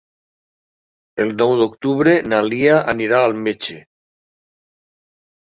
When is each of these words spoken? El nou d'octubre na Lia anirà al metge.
El 1.25 1.33
nou 1.41 1.53
d'octubre 1.59 2.15
na 2.31 2.41
Lia 2.47 2.79
anirà 2.95 3.21
al 3.27 3.37
metge. 3.45 3.79